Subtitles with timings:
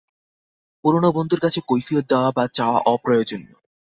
[0.83, 3.57] পুরনো বন্ধুর কাছে কৈফিয়ত দেওয়া বা চাওয়া অপ্রয়োজনীয়।